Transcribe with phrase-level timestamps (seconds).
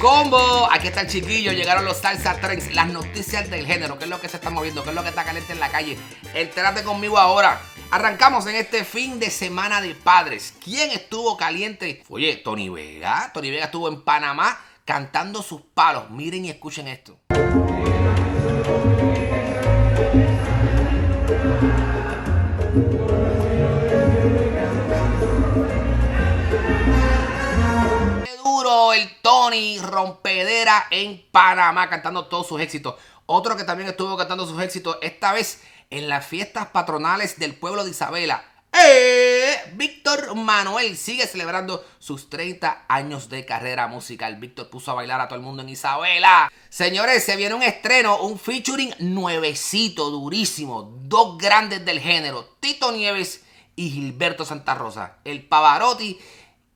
[0.00, 4.10] Combo, aquí está el chiquillo, llegaron los salsa trends, las noticias del género, qué es
[4.10, 5.98] lo que se está moviendo, qué es lo que está caliente en la calle.
[6.32, 7.60] Entérate conmigo ahora.
[7.90, 10.54] Arrancamos en este fin de semana de padres.
[10.64, 12.02] ¿Quién estuvo caliente?
[12.08, 13.30] Oye, Tony Vega.
[13.34, 16.08] Tony Vega estuvo en Panamá cantando sus palos.
[16.08, 17.18] Miren y escuchen esto.
[29.50, 32.94] Tony rompedera en Panamá cantando todos sus éxitos.
[33.26, 37.82] Otro que también estuvo cantando sus éxitos, esta vez en las fiestas patronales del pueblo
[37.82, 38.44] de Isabela.
[38.72, 39.56] ¡Eh!
[39.72, 44.36] Víctor Manuel sigue celebrando sus 30 años de carrera musical.
[44.36, 46.52] Víctor puso a bailar a todo el mundo en Isabela.
[46.68, 50.96] Señores, se viene un estreno, un featuring nuevecito, durísimo.
[51.02, 53.42] Dos grandes del género, Tito Nieves
[53.74, 55.16] y Gilberto Santa Rosa.
[55.24, 56.20] El Pavarotti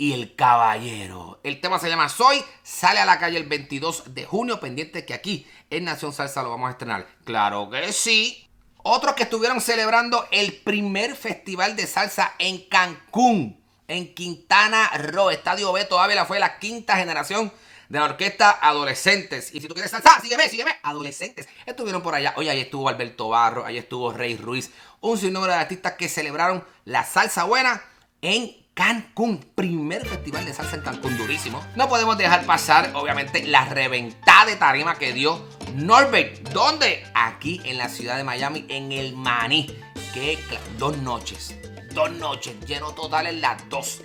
[0.00, 1.40] y el Caballero.
[1.44, 5.12] El tema se llama Soy, sale a la calle el 22 de junio, pendiente que
[5.12, 7.06] aquí en Nación Salsa lo vamos a estrenar.
[7.24, 8.48] Claro que sí.
[8.82, 15.28] Otros que estuvieron celebrando el primer festival de salsa en Cancún, en Quintana Roo.
[15.28, 17.52] Estadio Beto Ávila fue la quinta generación
[17.90, 19.54] de la orquesta Adolescentes.
[19.54, 20.76] Y si tú quieres salsa, sígueme, sígueme.
[20.82, 21.46] Adolescentes.
[21.66, 22.32] Estuvieron por allá.
[22.38, 24.70] Oye, ahí estuvo Alberto Barro, ahí estuvo Rey Ruiz.
[25.02, 27.82] Un sinnúmero de artistas que celebraron la salsa buena
[28.22, 31.62] en Cancún, primer festival de salsa en Cancún, durísimo.
[31.76, 36.48] No podemos dejar pasar, obviamente, la reventada de tarima que dio Norbert.
[36.48, 37.04] ¿Dónde?
[37.14, 39.66] Aquí en la ciudad de Miami, en el Maní.
[40.14, 40.38] Que
[40.78, 41.54] dos noches,
[41.92, 44.00] dos noches, lleno total en las dos.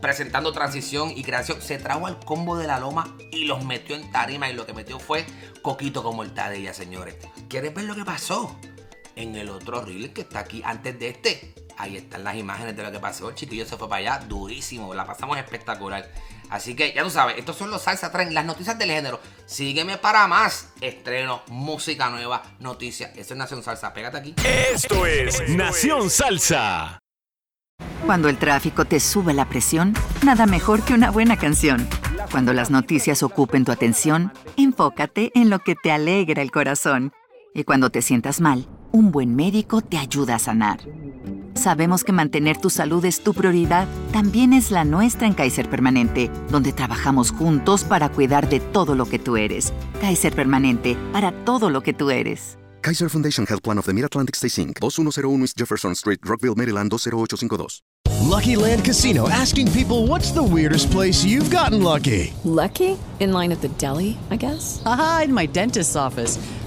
[0.00, 4.08] Presentando transición y creación, se trajo al combo de la loma y los metió en
[4.12, 4.48] tarima.
[4.48, 5.26] Y lo que metió fue
[5.62, 7.16] coquito como el Tadella, señores.
[7.48, 8.56] ¿Quieres ver lo que pasó?
[9.16, 11.54] En el otro reel que está aquí antes de este.
[11.82, 13.30] Ahí están las imágenes de lo que pasó.
[13.30, 14.94] El chiquillo se fue para allá, durísimo.
[14.94, 16.08] La pasamos espectacular.
[16.48, 19.18] Así que ya tú sabes, estos son los Salsa Trend, las noticias del género.
[19.46, 23.10] Sígueme para más estrenos, música nueva, noticias.
[23.16, 23.92] Eso es Nación Salsa.
[23.92, 24.34] Pégate aquí.
[24.44, 27.00] Esto es Nación Salsa.
[28.06, 29.94] Cuando el tráfico te sube la presión,
[30.24, 31.88] nada mejor que una buena canción.
[32.30, 37.12] Cuando las noticias ocupen tu atención, enfócate en lo que te alegra el corazón.
[37.54, 40.78] Y cuando te sientas mal, un buen médico te ayuda a sanar.
[41.62, 46.28] Sabemos que mantener tu salud es tu prioridad, también es la nuestra en Kaiser Permanente,
[46.50, 49.72] donde trabajamos juntos para cuidar de todo lo que tú eres.
[50.00, 52.58] Kaiser Permanente, para todo lo que tú eres.
[52.80, 54.80] Kaiser Foundation Health Plan of the Mid-Atlantic Stay Inc.
[54.80, 57.80] 2101 East Jefferson Street, Rockville, Maryland 20852.
[58.28, 62.34] Lucky Land Casino asking people what's the weirdest place you've gotten lucky?
[62.42, 62.98] Lucky?
[63.20, 64.82] In line at the deli, I guess?
[64.84, 66.40] Aha, in my dentist's office.